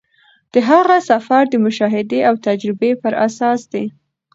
[0.53, 3.85] د هغه سفر د مشاهدې او تجربې پر اساس دی.